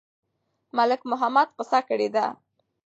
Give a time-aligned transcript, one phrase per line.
[0.77, 2.25] ملک محمد قصه کړې ده.